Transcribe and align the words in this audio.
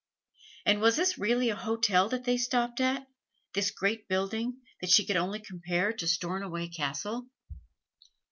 And 0.65 0.81
was 0.81 0.95
this 0.95 1.19
really 1.19 1.49
a 1.51 1.55
hotel 1.55 2.09
that 2.09 2.23
they 2.23 2.35
stopped 2.35 2.81
at 2.81 3.05
this 3.53 3.69
great 3.69 4.07
building 4.07 4.57
that 4.81 4.89
she 4.89 5.05
could 5.05 5.15
only 5.15 5.39
compare 5.39 5.93
to 5.93 6.07
Stornoway 6.07 6.69
Castle? 6.69 7.27